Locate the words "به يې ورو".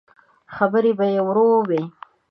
0.97-1.47